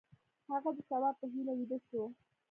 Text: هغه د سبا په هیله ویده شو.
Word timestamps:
هغه 0.51 0.69
د 0.75 0.79
سبا 0.89 1.09
په 1.19 1.25
هیله 1.33 1.53
ویده 1.59 1.77
شو. 1.87 2.03